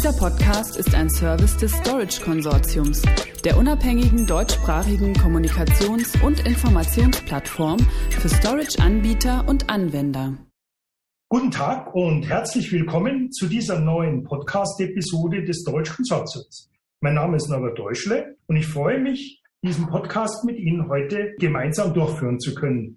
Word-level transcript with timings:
Dieser 0.00 0.14
Podcast 0.14 0.78
ist 0.78 0.94
ein 0.94 1.10
Service 1.10 1.58
des 1.58 1.72
Storage 1.72 2.22
Konsortiums, 2.24 3.02
der 3.44 3.58
unabhängigen 3.58 4.26
deutschsprachigen 4.26 5.12
Kommunikations- 5.12 6.18
und 6.24 6.46
Informationsplattform 6.46 7.78
für 8.08 8.30
Storage-Anbieter 8.30 9.46
und 9.46 9.68
Anwender. 9.68 10.38
Guten 11.28 11.50
Tag 11.50 11.94
und 11.94 12.22
herzlich 12.22 12.72
willkommen 12.72 13.30
zu 13.30 13.46
dieser 13.46 13.78
neuen 13.78 14.24
Podcast-Episode 14.24 15.44
des 15.44 15.58
Storage 15.58 15.92
Konsortiums. 15.92 16.70
Mein 17.02 17.16
Name 17.16 17.36
ist 17.36 17.50
Norbert 17.50 17.78
Deutschle 17.78 18.38
und 18.46 18.56
ich 18.56 18.66
freue 18.66 19.00
mich, 19.00 19.42
diesen 19.62 19.86
Podcast 19.86 20.46
mit 20.46 20.58
Ihnen 20.58 20.88
heute 20.88 21.34
gemeinsam 21.38 21.92
durchführen 21.92 22.40
zu 22.40 22.54
können. 22.54 22.96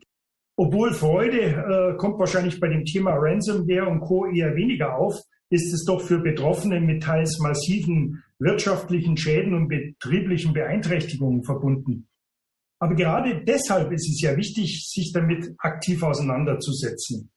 Obwohl 0.55 0.93
Freude 0.93 1.41
äh, 1.41 1.97
kommt 1.97 2.17
wahrscheinlich 2.17 2.61
bei 2.61 2.69
dem 2.69 2.85
Thema 2.85 3.11
Ransomware 3.15 3.89
und 3.89 3.99
Co. 3.99 4.25
eher 4.27 4.55
weniger 4.55 4.95
auf, 4.95 5.19
ist 5.53 5.71
es 5.71 5.85
doch 5.85 6.01
für 6.01 6.17
Betroffene 6.17 6.81
mit 6.81 7.03
teils 7.03 7.37
massiven 7.39 8.23
wirtschaftlichen 8.39 9.15
Schäden 9.17 9.53
und 9.53 9.67
betrieblichen 9.67 10.51
Beeinträchtigungen 10.51 11.43
verbunden. 11.43 12.07
Aber 12.79 12.95
gerade 12.95 13.43
deshalb 13.45 13.91
ist 13.91 14.09
es 14.09 14.19
ja 14.21 14.35
wichtig, 14.35 14.89
sich 14.89 15.11
damit 15.13 15.53
aktiv 15.59 16.01
auseinanderzusetzen. 16.01 17.29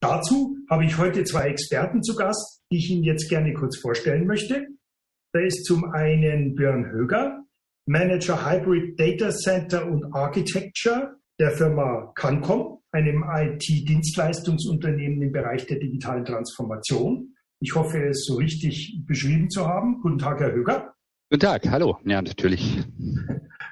Dazu 0.00 0.58
habe 0.68 0.84
ich 0.84 0.98
heute 0.98 1.24
zwei 1.24 1.48
Experten 1.48 2.02
zu 2.02 2.14
Gast, 2.14 2.62
die 2.70 2.76
ich 2.76 2.90
Ihnen 2.90 3.02
jetzt 3.02 3.30
gerne 3.30 3.54
kurz 3.54 3.78
vorstellen 3.78 4.26
möchte. 4.26 4.66
Da 5.32 5.40
ist 5.40 5.64
zum 5.64 5.86
einen 5.86 6.54
Björn 6.54 6.90
Höger, 6.90 7.44
Manager 7.86 8.44
Hybrid 8.46 9.00
Data 9.00 9.30
Center 9.30 9.90
und 9.90 10.14
Architecture 10.14 11.16
der 11.40 11.52
Firma 11.52 12.12
Cancom, 12.14 12.82
einem 12.92 13.24
IT-Dienstleistungsunternehmen 13.26 15.22
im 15.22 15.32
Bereich 15.32 15.66
der 15.66 15.78
digitalen 15.78 16.26
Transformation. 16.26 17.33
Ich 17.64 17.74
hoffe, 17.74 17.98
es 18.08 18.26
so 18.26 18.34
richtig 18.34 19.00
beschrieben 19.06 19.48
zu 19.48 19.66
haben. 19.66 20.02
Guten 20.02 20.18
Tag, 20.18 20.38
Herr 20.38 20.52
Höger. 20.52 20.94
Guten 21.30 21.40
Tag, 21.40 21.66
hallo. 21.70 21.96
Ja, 22.04 22.20
natürlich. 22.20 22.84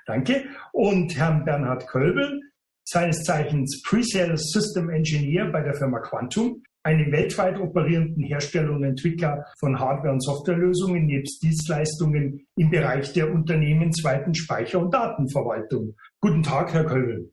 Danke. 0.06 0.44
Und 0.72 1.14
Herrn 1.14 1.44
Bernhard 1.44 1.86
Kölbel, 1.88 2.40
seines 2.84 3.22
Zeichens 3.22 3.82
Pre-Sales 3.82 4.50
System 4.50 4.88
Engineer 4.88 5.52
bei 5.52 5.60
der 5.60 5.74
Firma 5.74 5.98
Quantum, 5.98 6.62
einem 6.84 7.12
weltweit 7.12 7.60
operierenden 7.60 8.24
Hersteller 8.24 8.72
und 8.72 8.82
Entwickler 8.82 9.44
von 9.60 9.78
Hardware- 9.78 10.12
und 10.12 10.24
Softwarelösungen 10.24 11.04
nebst 11.04 11.42
Dienstleistungen 11.42 12.46
im 12.56 12.70
Bereich 12.70 13.12
der 13.12 13.30
unternehmensweiten 13.30 14.34
Speicher- 14.34 14.80
und 14.80 14.94
Datenverwaltung. 14.94 15.96
Guten 16.18 16.42
Tag, 16.42 16.72
Herr 16.72 16.86
Kölbel. 16.86 17.30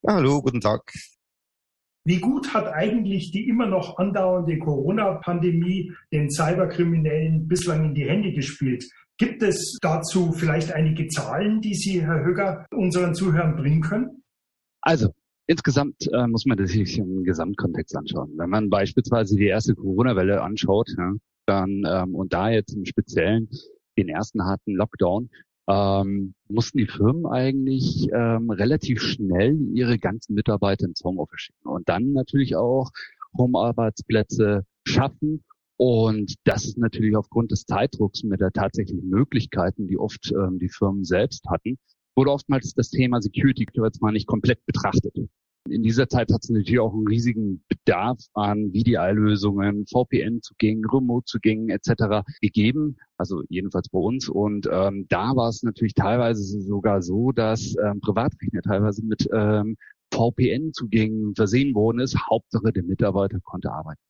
Ja, 0.00 0.14
hallo, 0.14 0.40
guten 0.40 0.62
Tag. 0.62 0.90
Wie 2.04 2.18
gut 2.18 2.52
hat 2.52 2.66
eigentlich 2.66 3.30
die 3.30 3.48
immer 3.48 3.66
noch 3.66 3.96
andauernde 3.98 4.58
Corona-Pandemie 4.58 5.92
den 6.12 6.30
Cyberkriminellen 6.30 7.46
bislang 7.46 7.84
in 7.84 7.94
die 7.94 8.08
Hände 8.08 8.32
gespielt? 8.32 8.84
Gibt 9.18 9.42
es 9.42 9.78
dazu 9.80 10.32
vielleicht 10.32 10.72
einige 10.72 11.06
Zahlen, 11.06 11.60
die 11.60 11.74
Sie, 11.74 12.02
Herr 12.02 12.24
Höger, 12.24 12.66
unseren 12.74 13.14
Zuhörern 13.14 13.54
bringen 13.54 13.82
können? 13.82 14.24
Also, 14.80 15.10
insgesamt 15.46 16.08
äh, 16.12 16.26
muss 16.26 16.44
man 16.44 16.58
das 16.58 16.72
sich 16.72 16.98
im 16.98 17.22
Gesamtkontext 17.22 17.96
anschauen. 17.96 18.32
Wenn 18.36 18.50
man 18.50 18.68
beispielsweise 18.68 19.36
die 19.36 19.46
erste 19.46 19.76
Corona-Welle 19.76 20.42
anschaut, 20.42 20.88
ja, 20.98 21.12
dann 21.46 21.84
ähm, 21.86 22.16
und 22.16 22.32
da 22.32 22.50
jetzt 22.50 22.74
im 22.74 22.84
Speziellen 22.84 23.48
den 23.96 24.08
ersten 24.08 24.42
harten 24.42 24.74
Lockdown, 24.74 25.30
ähm, 25.68 26.34
mussten 26.48 26.78
die 26.78 26.86
Firmen 26.86 27.26
eigentlich 27.26 28.08
ähm, 28.12 28.50
relativ 28.50 29.00
schnell 29.00 29.58
ihre 29.74 29.98
ganzen 29.98 30.34
Mitarbeiter 30.34 30.86
ins 30.86 31.02
Homeoffice 31.04 31.40
schicken 31.40 31.68
und 31.68 31.88
dann 31.88 32.12
natürlich 32.12 32.56
auch 32.56 32.90
Homearbeitsplätze 33.36 34.64
schaffen. 34.84 35.44
Und 35.76 36.34
das 36.44 36.64
ist 36.64 36.78
natürlich 36.78 37.16
aufgrund 37.16 37.50
des 37.50 37.64
Zeitdrucks 37.64 38.22
mit 38.22 38.40
der 38.40 38.52
tatsächlichen 38.52 39.08
Möglichkeiten, 39.08 39.88
die 39.88 39.98
oft 39.98 40.32
ähm, 40.32 40.58
die 40.58 40.68
Firmen 40.68 41.04
selbst 41.04 41.44
hatten, 41.48 41.78
wurde 42.14 42.30
oftmals 42.30 42.74
das 42.74 42.90
Thema 42.90 43.20
Security 43.20 43.66
jetzt 43.74 44.02
mal 44.02 44.12
nicht 44.12 44.26
komplett 44.26 44.64
betrachtet. 44.66 45.14
In 45.68 45.82
dieser 45.82 46.08
Zeit 46.08 46.32
hat 46.32 46.42
es 46.42 46.50
natürlich 46.50 46.80
auch 46.80 46.92
einen 46.92 47.06
riesigen 47.06 47.64
Bedarf 47.68 48.18
an 48.34 48.72
VDI-Lösungen, 48.72 49.86
VPN-Zugängen, 49.86 50.84
Remote-Zugängen 50.84 51.68
etc. 51.68 52.24
gegeben, 52.40 52.96
also 53.16 53.42
jedenfalls 53.48 53.88
bei 53.88 53.98
uns. 53.98 54.28
Und 54.28 54.68
ähm, 54.70 55.06
da 55.08 55.36
war 55.36 55.48
es 55.48 55.62
natürlich 55.62 55.94
teilweise 55.94 56.60
sogar 56.60 57.00
so, 57.00 57.30
dass 57.30 57.76
ähm, 57.76 58.00
Privatrechner 58.00 58.62
teilweise 58.62 59.04
mit 59.04 59.28
ähm, 59.32 59.76
VPN-Zugängen 60.12 61.34
versehen 61.36 61.74
worden 61.74 62.00
ist. 62.00 62.18
Hauptsache 62.28 62.72
der 62.72 62.82
Mitarbeiter 62.82 63.38
konnte 63.40 63.70
arbeiten. 63.70 64.00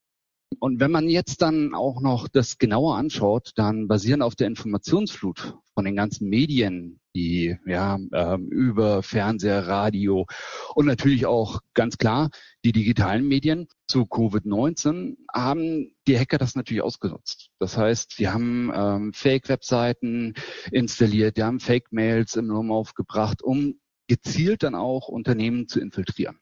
Und 0.58 0.80
wenn 0.80 0.90
man 0.90 1.08
jetzt 1.08 1.42
dann 1.42 1.74
auch 1.74 2.00
noch 2.00 2.28
das 2.28 2.58
genauer 2.58 2.96
anschaut, 2.96 3.52
dann 3.56 3.88
basierend 3.88 4.22
auf 4.22 4.34
der 4.36 4.46
Informationsflut 4.46 5.58
von 5.74 5.84
den 5.84 5.96
ganzen 5.96 6.28
Medien, 6.28 7.00
die 7.14 7.56
ja 7.66 7.98
ähm, 8.12 8.48
über 8.48 9.02
Fernseher, 9.02 9.66
Radio 9.66 10.26
und 10.74 10.86
natürlich 10.86 11.26
auch 11.26 11.60
ganz 11.74 11.98
klar 11.98 12.30
die 12.64 12.72
digitalen 12.72 13.26
Medien 13.26 13.68
zu 13.86 14.02
Covid-19 14.02 15.16
haben 15.32 15.94
die 16.06 16.18
Hacker 16.18 16.38
das 16.38 16.54
natürlich 16.54 16.82
ausgenutzt. 16.82 17.50
Das 17.58 17.76
heißt, 17.76 18.14
sie 18.16 18.28
haben 18.28 18.72
ähm, 18.74 19.12
Fake-Webseiten 19.12 20.34
installiert, 20.70 21.36
die 21.36 21.42
haben 21.42 21.60
Fake-Mails 21.60 22.36
im 22.36 22.50
Raum 22.50 22.72
aufgebracht, 22.72 23.42
um 23.42 23.80
gezielt 24.08 24.62
dann 24.62 24.74
auch 24.74 25.08
Unternehmen 25.08 25.68
zu 25.68 25.80
infiltrieren. 25.80 26.41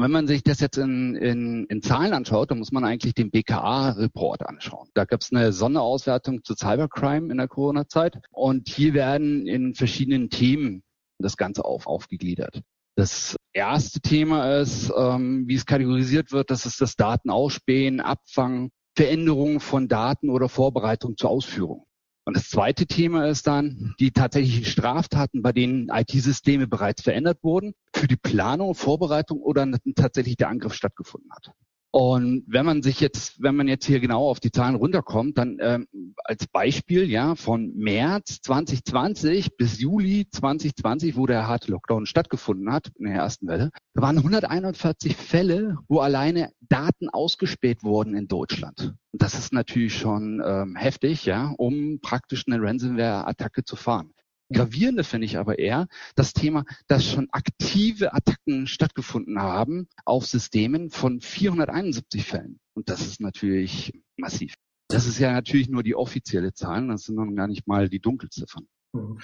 Und 0.00 0.04
wenn 0.04 0.12
man 0.12 0.26
sich 0.26 0.42
das 0.42 0.60
jetzt 0.60 0.78
in, 0.78 1.14
in, 1.14 1.66
in 1.66 1.82
Zahlen 1.82 2.14
anschaut, 2.14 2.50
dann 2.50 2.58
muss 2.58 2.72
man 2.72 2.84
eigentlich 2.84 3.12
den 3.12 3.30
BKA-Report 3.30 4.46
anschauen. 4.46 4.88
Da 4.94 5.04
gab 5.04 5.20
es 5.20 5.30
eine 5.30 5.52
Sonderauswertung 5.52 6.42
zu 6.42 6.54
Cybercrime 6.54 7.30
in 7.30 7.36
der 7.36 7.48
Corona-Zeit 7.48 8.18
und 8.30 8.70
hier 8.70 8.94
werden 8.94 9.46
in 9.46 9.74
verschiedenen 9.74 10.30
Themen 10.30 10.84
das 11.18 11.36
Ganze 11.36 11.66
auf, 11.66 11.86
aufgegliedert. 11.86 12.62
Das 12.96 13.36
erste 13.52 14.00
Thema 14.00 14.60
ist, 14.60 14.90
ähm, 14.96 15.46
wie 15.46 15.56
es 15.56 15.66
kategorisiert 15.66 16.32
wird, 16.32 16.50
das 16.50 16.64
ist 16.64 16.80
das 16.80 16.96
Datenausspähen, 16.96 18.00
Abfangen, 18.00 18.70
Veränderung 18.96 19.60
von 19.60 19.86
Daten 19.86 20.30
oder 20.30 20.48
Vorbereitung 20.48 21.18
zur 21.18 21.28
Ausführung. 21.28 21.84
Und 22.30 22.36
das 22.36 22.48
zweite 22.48 22.86
Thema 22.86 23.26
ist 23.26 23.48
dann 23.48 23.96
die 23.98 24.12
tatsächlichen 24.12 24.64
Straftaten, 24.64 25.42
bei 25.42 25.50
denen 25.50 25.88
IT-Systeme 25.88 26.68
bereits 26.68 27.02
verändert 27.02 27.42
wurden, 27.42 27.74
für 27.92 28.06
die 28.06 28.14
Planung, 28.14 28.76
Vorbereitung 28.76 29.40
oder 29.40 29.68
tatsächlich 29.96 30.36
der 30.36 30.48
Angriff 30.48 30.72
stattgefunden 30.72 31.28
hat. 31.32 31.50
Und 31.92 32.44
wenn 32.46 32.64
man 32.64 32.82
sich 32.82 33.00
jetzt, 33.00 33.42
wenn 33.42 33.56
man 33.56 33.66
jetzt 33.66 33.84
hier 33.84 33.98
genau 33.98 34.28
auf 34.28 34.38
die 34.38 34.52
Zahlen 34.52 34.76
runterkommt, 34.76 35.36
dann 35.38 35.56
ähm, 35.60 35.88
als 36.24 36.46
Beispiel 36.46 37.10
ja 37.10 37.34
von 37.34 37.72
März 37.74 38.40
2020 38.42 39.56
bis 39.56 39.80
Juli 39.80 40.28
2020, 40.30 41.16
wo 41.16 41.26
der 41.26 41.48
harte 41.48 41.72
Lockdown 41.72 42.06
stattgefunden 42.06 42.72
hat 42.72 42.92
in 42.96 43.06
der 43.06 43.16
ersten 43.16 43.48
Welle, 43.48 43.70
da 43.94 44.02
waren 44.02 44.18
141 44.18 45.16
Fälle, 45.16 45.78
wo 45.88 45.98
alleine 45.98 46.52
Daten 46.60 47.08
ausgespäht 47.08 47.82
wurden 47.82 48.14
in 48.14 48.28
Deutschland. 48.28 48.94
Und 49.10 49.22
das 49.22 49.34
ist 49.34 49.52
natürlich 49.52 49.94
schon 49.94 50.40
ähm, 50.44 50.76
heftig, 50.76 51.24
ja, 51.24 51.52
um 51.58 51.98
praktisch 52.00 52.44
eine 52.46 52.62
Ransomware-Attacke 52.62 53.64
zu 53.64 53.74
fahren. 53.74 54.12
Gravierende 54.52 55.04
finde 55.04 55.26
ich 55.26 55.38
aber 55.38 55.58
eher 55.58 55.86
das 56.16 56.32
Thema, 56.32 56.64
dass 56.88 57.04
schon 57.04 57.28
aktive 57.30 58.12
Attacken 58.14 58.66
stattgefunden 58.66 59.40
haben 59.40 59.88
auf 60.04 60.26
Systemen 60.26 60.90
von 60.90 61.20
471 61.20 62.24
Fällen. 62.24 62.58
Und 62.74 62.88
das 62.88 63.02
ist 63.02 63.20
natürlich 63.20 63.92
massiv. 64.16 64.54
Das 64.88 65.06
ist 65.06 65.18
ja 65.18 65.32
natürlich 65.32 65.68
nur 65.68 65.84
die 65.84 65.94
offizielle 65.94 66.52
Zahl, 66.52 66.88
das 66.88 67.02
sind 67.02 67.14
noch 67.14 67.32
gar 67.34 67.46
nicht 67.46 67.68
mal 67.68 67.88
die 67.88 68.00
Dunkelziffern. 68.00 68.66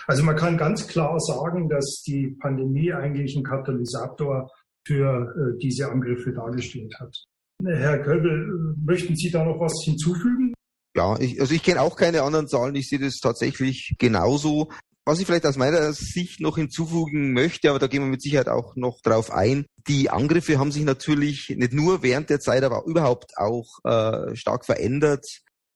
Also 0.07 0.23
man 0.23 0.37
kann 0.37 0.57
ganz 0.57 0.87
klar 0.87 1.19
sagen, 1.19 1.69
dass 1.69 2.03
die 2.07 2.37
Pandemie 2.41 2.93
eigentlich 2.93 3.35
ein 3.37 3.43
Katalysator 3.43 4.49
für 4.87 5.55
äh, 5.57 5.59
diese 5.59 5.91
Angriffe 5.91 6.33
dargestellt 6.33 6.95
hat. 7.01 7.17
Herr 7.65 7.99
Kölbel, 7.99 8.77
möchten 8.85 9.17
Sie 9.17 9.31
da 9.31 9.45
noch 9.45 9.59
was 9.59 9.73
hinzufügen? 9.85 10.55
Ja, 10.97 11.19
ich, 11.19 11.41
also 11.41 11.55
ich 11.55 11.63
kenne 11.63 11.83
auch 11.83 11.97
keine 11.97 12.23
anderen 12.23 12.49
Zahlen. 12.49 12.75
Ich 12.75 12.89
sehe 12.89 12.99
das 12.99 13.19
tatsächlich 13.21 13.97
genauso. 13.99 14.69
Was 15.09 15.21
ich 15.21 15.27
vielleicht 15.27 15.47
aus 15.47 15.57
meiner 15.57 15.93
Sicht 15.93 16.41
noch 16.41 16.57
hinzufügen 16.57 17.33
möchte, 17.33 17.71
aber 17.71 17.79
da 17.79 17.87
gehen 17.87 18.03
wir 18.03 18.09
mit 18.09 18.23
Sicherheit 18.23 18.49
auch 18.49 18.75
noch 18.75 19.01
drauf 19.03 19.31
ein, 19.31 19.65
die 19.87 20.11
Angriffe 20.11 20.59
haben 20.59 20.73
sich 20.73 20.83
natürlich 20.83 21.55
nicht 21.57 21.73
nur 21.73 22.03
während 22.03 22.29
der 22.29 22.41
Zeit, 22.41 22.65
aber 22.65 22.85
überhaupt 22.87 23.39
auch 23.39 23.79
äh, 23.85 24.35
stark 24.35 24.67
verändert. 24.67 25.25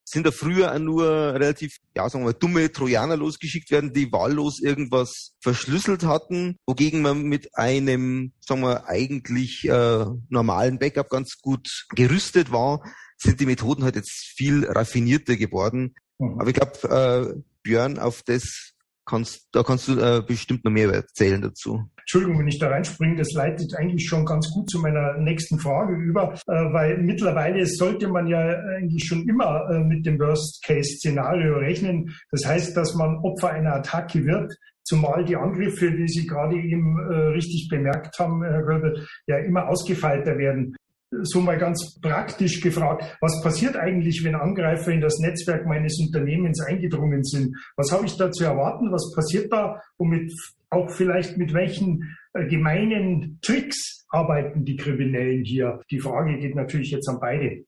Sind 0.03 0.27
da 0.27 0.33
früher 0.33 0.77
nur 0.81 1.07
relativ, 1.35 1.77
ja, 1.97 2.11
sagen 2.11 2.27
wir 2.27 2.33
dumme 2.33 2.73
Trojaner 2.73 3.17
losgeschickt 3.17 3.71
werden, 3.71 3.93
die 3.93 4.11
wahllos 4.11 4.59
irgendwas 4.59 5.37
verschlüsselt 5.41 6.03
hatten, 6.03 6.57
wogegen 6.67 7.01
man 7.01 7.23
mit 7.23 7.57
einem, 7.57 8.33
sagen 8.41 8.63
wir, 8.63 8.89
eigentlich 8.89 9.65
äh, 9.69 10.07
normalen 10.29 10.81
Backup 10.81 11.09
ganz 11.09 11.39
gut 11.41 11.87
gerüstet 11.95 12.51
war, 12.51 12.83
sind 13.17 13.39
die 13.39 13.47
Methoden 13.47 13.85
halt 13.85 13.95
jetzt 13.95 14.33
viel 14.37 14.67
raffinierter 14.67 15.37
geworden. 15.37 15.95
Mhm. 16.19 16.41
Aber 16.41 16.49
ich 16.49 16.57
glaube, 16.57 17.37
äh, 17.37 17.41
Björn, 17.63 18.01
auf 18.01 18.23
das 18.25 18.73
kannst, 19.11 19.49
da 19.53 19.63
kannst 19.63 19.89
du 19.89 19.99
äh, 19.99 20.23
bestimmt 20.27 20.65
noch 20.65 20.71
mehr 20.71 20.89
erzählen 20.91 21.43
dazu. 21.43 21.83
Entschuldigung, 21.99 22.41
wenn 22.41 22.49
ich 22.49 22.59
da 22.59 22.69
reinspringe, 22.69 23.17
das 23.17 23.33
leitet 23.33 23.75
eigentlich 23.77 24.09
schon 24.09 24.25
ganz 24.25 24.51
gut 24.51 24.71
zu 24.71 24.79
meiner 24.79 25.19
nächsten 25.19 25.59
Frage 25.59 25.95
über, 25.95 26.35
äh, 26.47 26.53
weil 26.73 26.99
mittlerweile 26.99 27.67
sollte 27.67 28.09
man 28.09 28.27
ja 28.27 28.39
eigentlich 28.39 29.05
schon 29.05 29.29
immer 29.29 29.69
äh, 29.71 29.81
mit 29.81 30.07
dem 30.07 30.19
Worst-Case-Szenario 30.19 31.59
rechnen. 31.59 32.15
Das 32.31 32.47
heißt, 32.47 32.77
dass 32.77 32.95
man 32.95 33.19
Opfer 33.19 33.51
einer 33.51 33.75
Attacke 33.75 34.25
wird. 34.25 34.55
Zumal 34.83 35.25
die 35.25 35.37
Angriffe, 35.37 35.93
die 35.93 36.09
Sie 36.09 36.27
gerade 36.27 36.57
eben 36.57 36.99
äh, 36.99 37.15
richtig 37.29 37.69
bemerkt 37.69 38.19
haben, 38.19 38.43
Herr 38.43 38.63
Göbel, 38.63 39.07
ja 39.27 39.39
immer 39.39 39.69
ausgefeilter 39.69 40.37
werden 40.39 40.75
so 41.23 41.41
mal 41.41 41.59
ganz 41.59 41.99
praktisch 42.01 42.61
gefragt, 42.61 43.17
was 43.21 43.43
passiert 43.43 43.77
eigentlich, 43.77 44.25
wenn 44.25 44.35
Angreifer 44.35 44.93
in 44.93 45.01
das 45.01 45.19
Netzwerk 45.19 45.67
meines 45.67 45.99
Unternehmens 46.01 46.61
eingedrungen 46.61 47.25
sind? 47.25 47.57
Was 47.77 47.93
habe 47.93 48.07
ich 48.07 48.17
da 48.17 48.31
zu 48.31 48.45
erwarten? 48.45 48.93
Was 48.93 49.13
passiert 49.15 49.53
da? 49.53 49.81
Und 49.97 50.11
mit, 50.11 50.33
auch 50.71 50.91
vielleicht 50.91 51.37
mit 51.37 51.53
welchen 51.53 52.17
äh, 52.35 52.47
gemeinen 52.47 53.39
Tricks 53.43 54.07
arbeiten 54.11 54.65
die 54.65 54.77
Kriminellen 54.77 55.45
hier? 55.45 55.81
Die 55.91 56.01
Frage 56.01 56.39
geht 56.39 56.55
natürlich 56.55 56.91
jetzt 56.91 57.09
an 57.09 57.19
beide. 57.21 57.65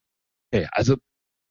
Okay, 0.53 0.69
also 0.71 0.97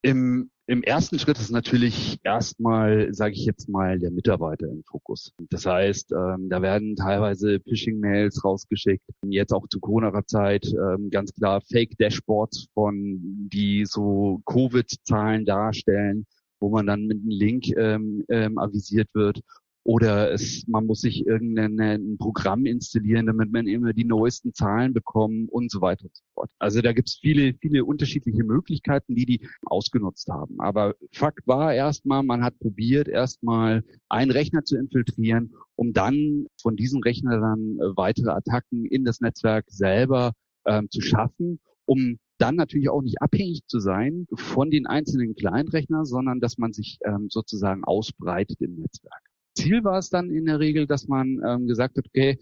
im 0.01 0.49
im 0.71 0.83
ersten 0.83 1.19
Schritt 1.19 1.37
ist 1.37 1.51
natürlich 1.51 2.17
erstmal, 2.23 3.13
sage 3.13 3.33
ich 3.33 3.45
jetzt 3.45 3.67
mal, 3.67 3.99
der 3.99 4.09
Mitarbeiter 4.09 4.69
im 4.69 4.85
Fokus. 4.85 5.33
Das 5.49 5.65
heißt, 5.65 6.13
ähm, 6.13 6.47
da 6.47 6.61
werden 6.61 6.95
teilweise 6.95 7.59
Phishing-Mails 7.59 8.45
rausgeschickt. 8.45 9.03
Jetzt 9.27 9.51
auch 9.51 9.67
zu 9.67 9.81
Corona-Zeit 9.81 10.67
ähm, 10.67 11.09
ganz 11.09 11.33
klar 11.33 11.59
Fake-Dashboards 11.59 12.69
von, 12.73 13.19
die 13.51 13.83
so 13.85 14.39
Covid-Zahlen 14.45 15.43
darstellen, 15.43 16.25
wo 16.61 16.69
man 16.69 16.87
dann 16.87 17.05
mit 17.05 17.17
einem 17.17 17.29
Link 17.31 17.67
ähm, 17.75 18.23
ähm, 18.29 18.57
avisiert 18.57 19.09
wird 19.13 19.41
oder 19.83 20.31
es, 20.31 20.67
man 20.67 20.85
muss 20.85 21.01
sich 21.01 21.25
irgendein 21.25 22.17
Programm 22.17 22.65
installieren, 22.65 23.25
damit 23.25 23.51
man 23.51 23.67
immer 23.67 23.93
die 23.93 24.05
neuesten 24.05 24.53
Zahlen 24.53 24.93
bekommt 24.93 25.51
und 25.51 25.71
so 25.71 25.81
weiter 25.81 26.05
und 26.05 26.15
so 26.15 26.23
fort. 26.35 26.51
Also 26.59 26.81
da 26.81 26.93
gibt 26.93 27.09
es 27.09 27.15
viele, 27.15 27.55
viele 27.55 27.83
unterschiedliche 27.83 28.43
Möglichkeiten, 28.43 29.15
die 29.15 29.25
die 29.25 29.47
ausgenutzt 29.65 30.27
haben. 30.29 30.59
Aber 30.59 30.95
Fakt 31.11 31.47
war 31.47 31.73
erstmal, 31.73 32.21
man 32.21 32.43
hat 32.43 32.59
probiert, 32.59 33.07
erstmal 33.07 33.83
einen 34.07 34.31
Rechner 34.31 34.63
zu 34.63 34.77
infiltrieren, 34.77 35.55
um 35.75 35.93
dann 35.93 36.45
von 36.61 36.75
diesem 36.75 37.01
Rechner 37.01 37.39
dann 37.39 37.77
äh, 37.79 37.97
weitere 37.97 38.29
Attacken 38.29 38.85
in 38.85 39.03
das 39.03 39.19
Netzwerk 39.19 39.65
selber 39.69 40.33
ähm, 40.65 40.89
zu 40.91 41.01
schaffen, 41.01 41.59
um 41.85 42.19
dann 42.37 42.55
natürlich 42.55 42.89
auch 42.89 43.01
nicht 43.01 43.21
abhängig 43.21 43.65
zu 43.67 43.79
sein 43.79 44.27
von 44.33 44.69
den 44.69 44.85
einzelnen 44.85 45.35
Kleinrechnern, 45.35 46.05
sondern 46.05 46.39
dass 46.39 46.57
man 46.57 46.73
sich 46.73 46.97
ähm, 47.05 47.27
sozusagen 47.29 47.83
ausbreitet 47.83 48.61
im 48.61 48.75
Netzwerk. 48.75 49.30
Ziel 49.55 49.83
war 49.83 49.97
es 49.99 50.09
dann 50.09 50.29
in 50.29 50.45
der 50.45 50.59
Regel, 50.59 50.87
dass 50.87 51.07
man 51.07 51.41
ähm, 51.45 51.67
gesagt 51.67 51.97
hat, 51.97 52.05
okay, 52.07 52.37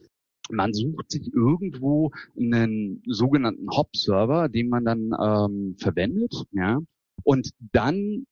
man 0.52 0.74
sucht 0.74 1.12
sich 1.12 1.32
irgendwo 1.34 2.12
einen 2.38 3.04
sogenannten 3.06 3.70
Hop-Server, 3.70 4.50
den 4.50 4.70
man 4.70 4.86
dann 4.86 5.12
ähm, 5.20 5.76
verwendet, 5.78 6.34
ja, 6.52 6.80
und 7.24 7.52
dann 7.72 8.26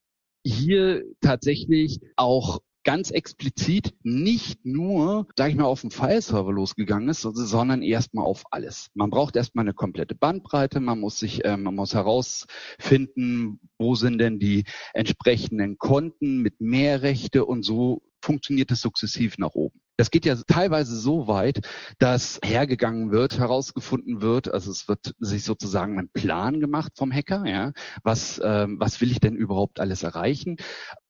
hier 0.43 1.03
tatsächlich 1.21 1.99
auch 2.15 2.59
ganz 2.87 3.11
explizit 3.11 3.93
nicht 4.03 4.65
nur, 4.65 5.27
sage 5.35 5.51
ich 5.51 5.57
mal, 5.57 5.65
auf 5.65 5.81
den 5.81 5.91
File-Server 5.91 6.53
losgegangen 6.53 7.09
ist, 7.09 7.19
sondern 7.21 7.81
erstmal 7.81 8.25
auf 8.25 8.45
alles. 8.49 8.91
Man 8.93 9.09
braucht 9.09 9.35
erstmal 9.35 9.65
eine 9.65 9.73
komplette 9.73 10.15
Bandbreite, 10.15 10.79
man 10.79 11.01
muss 11.01 11.19
sich, 11.19 11.43
äh, 11.43 11.57
man 11.57 11.75
muss 11.75 11.93
herausfinden, 11.93 13.59
wo 13.77 13.95
sind 13.95 14.19
denn 14.19 14.39
die 14.39 14.63
entsprechenden 14.93 15.77
Konten 15.77 16.37
mit 16.41 16.61
mehr 16.61 17.01
Rechte 17.01 17.43
und 17.43 17.63
so 17.63 18.03
funktioniert 18.21 18.71
es 18.71 18.81
sukzessiv 18.81 19.37
nach 19.37 19.53
oben. 19.53 19.81
Das 19.97 20.11
geht 20.11 20.25
ja 20.25 20.35
teilweise 20.35 20.95
so 20.95 21.27
weit, 21.27 21.67
dass 21.97 22.39
hergegangen 22.43 23.11
wird, 23.11 23.39
herausgefunden 23.39 24.21
wird, 24.21 24.53
also 24.53 24.69
es 24.69 24.87
wird 24.87 25.15
sich 25.19 25.43
sozusagen 25.43 25.97
ein 25.97 26.09
Plan 26.09 26.59
gemacht 26.59 26.93
vom 26.95 27.11
Hacker, 27.11 27.45
ja, 27.47 27.73
was, 28.03 28.39
ähm, 28.43 28.79
was 28.79 29.01
will 29.01 29.11
ich 29.11 29.19
denn 29.19 29.35
überhaupt 29.35 29.79
alles 29.79 30.03
erreichen? 30.03 30.57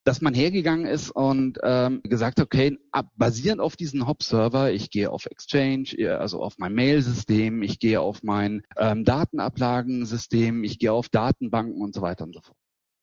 Dass 0.07 0.21
man 0.21 0.33
hergegangen 0.33 0.85
ist 0.85 1.11
und 1.11 1.57
ähm, 1.63 1.99
gesagt, 2.01 2.39
okay, 2.39 2.77
ab, 2.93 3.07
basierend 3.17 3.59
auf 3.59 3.75
diesen 3.75 4.07
Hop-Server, 4.07 4.71
ich 4.71 4.89
gehe 4.89 5.11
auf 5.11 5.25
Exchange, 5.25 6.17
also 6.17 6.41
auf 6.41 6.57
mein 6.59 6.73
Mail-System, 6.73 7.61
ich 7.61 7.77
gehe 7.77 7.99
auf 7.99 8.23
mein 8.23 8.63
ähm, 8.77 9.03
Datenablagensystem, 9.03 10.63
ich 10.63 10.79
gehe 10.79 10.93
auf 10.93 11.09
Datenbanken 11.09 11.81
und 11.81 11.93
so 11.93 12.01
weiter 12.01 12.23
und 12.23 12.35
so 12.35 12.39
fort. 12.39 12.55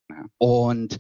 Ja. 0.08 0.24
Und 0.38 0.96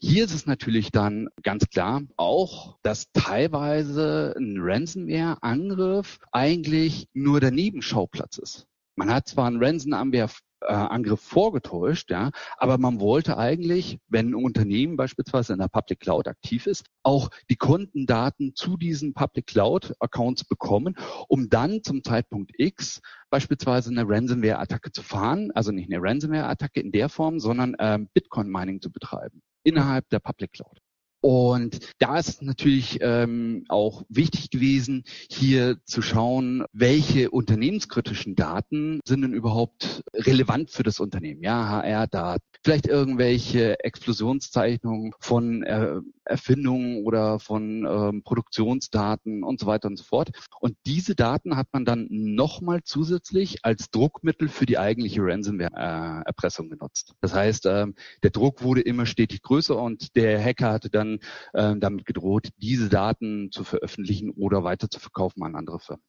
hier 0.00 0.24
ist 0.24 0.32
es 0.32 0.46
natürlich 0.46 0.90
dann 0.90 1.28
ganz 1.42 1.68
klar 1.68 2.00
auch, 2.16 2.78
dass 2.82 3.12
teilweise 3.12 4.34
ein 4.38 4.56
Ransomware-Angriff 4.58 6.18
eigentlich 6.32 7.08
nur 7.12 7.40
der 7.40 7.50
Nebenschauplatz 7.50 8.38
ist. 8.38 8.66
Man 8.94 9.12
hat 9.12 9.28
zwar 9.28 9.48
einen 9.48 9.62
Ransomware 9.62 10.30
äh, 10.60 10.72
Angriff 10.72 11.20
vorgetäuscht, 11.20 12.10
ja, 12.10 12.30
aber 12.56 12.78
man 12.78 13.00
wollte 13.00 13.36
eigentlich, 13.38 13.98
wenn 14.08 14.30
ein 14.30 14.34
Unternehmen 14.34 14.96
beispielsweise 14.96 15.52
in 15.52 15.58
der 15.58 15.68
Public 15.68 16.00
Cloud 16.00 16.28
aktiv 16.28 16.66
ist, 16.66 16.84
auch 17.02 17.30
die 17.50 17.56
Kundendaten 17.56 18.54
zu 18.54 18.76
diesen 18.76 19.14
Public 19.14 19.46
Cloud 19.46 19.94
Accounts 20.00 20.44
bekommen, 20.44 20.96
um 21.28 21.48
dann 21.48 21.82
zum 21.82 22.02
Zeitpunkt 22.02 22.52
X 22.58 23.00
beispielsweise 23.30 23.90
eine 23.90 24.08
Ransomware-Attacke 24.08 24.92
zu 24.92 25.02
fahren, 25.02 25.50
also 25.52 25.72
nicht 25.72 25.92
eine 25.92 26.02
Ransomware-Attacke 26.02 26.80
in 26.80 26.92
der 26.92 27.08
Form, 27.08 27.40
sondern 27.40 27.76
ähm, 27.78 28.08
Bitcoin-Mining 28.14 28.80
zu 28.80 28.90
betreiben 28.90 29.42
innerhalb 29.62 30.08
der 30.10 30.20
Public 30.20 30.52
Cloud. 30.52 30.80
Und 31.26 31.80
da 31.98 32.20
ist 32.20 32.40
natürlich 32.40 32.98
ähm, 33.00 33.64
auch 33.68 34.04
wichtig 34.08 34.50
gewesen, 34.50 35.02
hier 35.28 35.76
zu 35.84 36.00
schauen, 36.00 36.64
welche 36.72 37.32
unternehmenskritischen 37.32 38.36
Daten 38.36 39.00
sind 39.04 39.22
denn 39.22 39.32
überhaupt 39.32 40.04
relevant 40.14 40.70
für 40.70 40.84
das 40.84 41.00
Unternehmen. 41.00 41.42
Ja, 41.42 41.68
HR-Daten, 41.68 42.44
vielleicht 42.62 42.86
irgendwelche 42.86 43.82
Explosionszeichnungen 43.82 45.14
von 45.18 45.64
äh, 45.64 45.96
Erfindungen 46.26 47.04
oder 47.04 47.38
von 47.38 47.86
ähm, 47.86 48.22
Produktionsdaten 48.22 49.42
und 49.42 49.60
so 49.60 49.66
weiter 49.66 49.88
und 49.88 49.96
so 49.96 50.04
fort. 50.04 50.30
Und 50.60 50.76
diese 50.86 51.14
Daten 51.14 51.56
hat 51.56 51.68
man 51.72 51.84
dann 51.84 52.06
nochmal 52.10 52.82
zusätzlich 52.84 53.64
als 53.64 53.90
Druckmittel 53.90 54.48
für 54.48 54.66
die 54.66 54.78
eigentliche 54.78 55.22
Ransomware-Erpressung 55.22 56.66
äh, 56.66 56.70
genutzt. 56.70 57.14
Das 57.20 57.34
heißt, 57.34 57.66
ähm, 57.66 57.94
der 58.22 58.30
Druck 58.30 58.62
wurde 58.62 58.80
immer 58.80 59.06
stetig 59.06 59.42
größer 59.42 59.80
und 59.80 60.16
der 60.16 60.42
Hacker 60.42 60.72
hatte 60.72 60.90
dann 60.90 61.18
äh, 61.52 61.74
damit 61.76 62.04
gedroht, 62.04 62.48
diese 62.58 62.88
Daten 62.88 63.50
zu 63.50 63.64
veröffentlichen 63.64 64.30
oder 64.30 64.64
weiter 64.64 64.88
zu 64.90 65.00
verkaufen 65.00 65.42
an 65.42 65.54
andere 65.54 65.80
Firmen. 65.80 66.02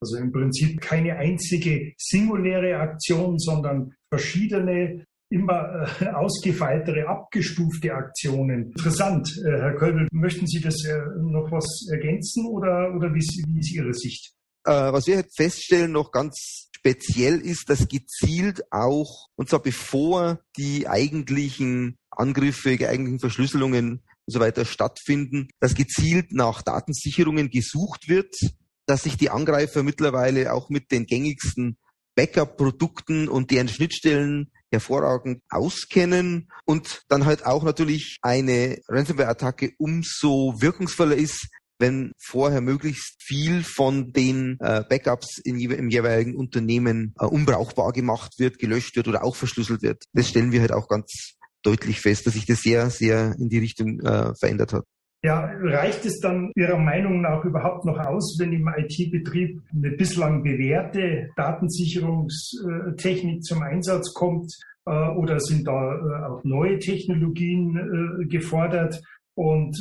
Also 0.00 0.18
im 0.18 0.30
Prinzip 0.30 0.80
keine 0.80 1.16
einzige 1.16 1.94
singuläre 1.96 2.76
Aktion, 2.78 3.38
sondern 3.38 3.94
verschiedene 4.10 5.06
immer 5.28 5.88
äh, 6.00 6.06
ausgefeiltere, 6.08 7.08
abgestufte 7.08 7.92
Aktionen. 7.92 8.70
Interessant. 8.70 9.28
Äh, 9.44 9.58
Herr 9.58 9.76
Kölbel, 9.76 10.08
möchten 10.12 10.46
Sie 10.46 10.60
das 10.60 10.84
äh, 10.84 10.96
noch 11.20 11.50
was 11.50 11.88
ergänzen 11.90 12.46
oder, 12.46 12.94
oder 12.94 13.12
wie, 13.12 13.20
wie 13.20 13.60
ist 13.60 13.72
Ihre 13.72 13.92
Sicht? 13.92 14.32
Äh, 14.64 14.70
was 14.70 15.06
wir 15.06 15.24
feststellen 15.34 15.92
noch 15.92 16.12
ganz 16.12 16.68
speziell 16.76 17.40
ist, 17.40 17.68
dass 17.68 17.88
gezielt 17.88 18.62
auch, 18.70 19.28
und 19.34 19.48
zwar 19.48 19.60
bevor 19.60 20.40
die 20.56 20.88
eigentlichen 20.88 21.98
Angriffe, 22.10 22.76
die 22.76 22.86
eigentlichen 22.86 23.18
Verschlüsselungen 23.18 24.02
und 24.26 24.32
so 24.32 24.40
weiter 24.40 24.64
stattfinden, 24.64 25.48
dass 25.60 25.74
gezielt 25.74 26.32
nach 26.32 26.62
Datensicherungen 26.62 27.50
gesucht 27.50 28.08
wird, 28.08 28.34
dass 28.86 29.02
sich 29.02 29.16
die 29.16 29.30
Angreifer 29.30 29.82
mittlerweile 29.82 30.52
auch 30.52 30.70
mit 30.70 30.92
den 30.92 31.06
gängigsten 31.06 31.76
Backup-Produkten 32.14 33.28
und 33.28 33.50
deren 33.50 33.68
Schnittstellen 33.68 34.50
hervorragend 34.70 35.42
auskennen 35.48 36.48
und 36.64 37.02
dann 37.08 37.24
halt 37.24 37.46
auch 37.46 37.62
natürlich 37.62 38.18
eine 38.22 38.78
Ransomware-Attacke 38.88 39.72
umso 39.78 40.54
wirkungsvoller 40.60 41.16
ist, 41.16 41.48
wenn 41.78 42.12
vorher 42.18 42.60
möglichst 42.60 43.22
viel 43.22 43.62
von 43.62 44.12
den 44.12 44.56
äh, 44.60 44.82
Backups 44.88 45.38
in, 45.38 45.58
im 45.58 45.90
jeweiligen 45.90 46.34
Unternehmen 46.34 47.14
äh, 47.18 47.26
unbrauchbar 47.26 47.92
gemacht 47.92 48.38
wird, 48.38 48.58
gelöscht 48.58 48.96
wird 48.96 49.08
oder 49.08 49.24
auch 49.24 49.36
verschlüsselt 49.36 49.82
wird. 49.82 50.04
Das 50.12 50.28
stellen 50.28 50.52
wir 50.52 50.60
halt 50.60 50.72
auch 50.72 50.88
ganz 50.88 51.34
deutlich 51.62 52.00
fest, 52.00 52.26
dass 52.26 52.34
sich 52.34 52.46
das 52.46 52.62
sehr, 52.62 52.90
sehr 52.90 53.34
in 53.38 53.48
die 53.48 53.58
Richtung 53.58 54.00
äh, 54.00 54.34
verändert 54.36 54.72
hat. 54.72 54.84
Ja, 55.22 55.50
reicht 55.60 56.04
es 56.04 56.20
dann 56.20 56.52
Ihrer 56.54 56.78
Meinung 56.78 57.20
nach 57.20 57.44
überhaupt 57.44 57.84
noch 57.84 57.98
aus, 57.98 58.36
wenn 58.38 58.52
im 58.52 58.68
IT-Betrieb 58.68 59.60
eine 59.74 59.90
bislang 59.90 60.42
bewährte 60.42 61.30
Datensicherungstechnik 61.36 63.42
zum 63.42 63.62
Einsatz 63.62 64.14
kommt? 64.14 64.54
Äh, 64.86 65.08
oder 65.16 65.40
sind 65.40 65.66
da 65.66 65.94
äh, 65.94 66.26
auch 66.26 66.44
neue 66.44 66.78
Technologien 66.78 67.76
äh, 67.76 68.26
gefordert? 68.26 69.00
Und 69.38 69.76